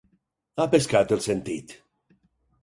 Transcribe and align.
Ha 0.61 0.65
pescat 0.71 1.13
el 1.17 1.21
sentit. 1.27 1.77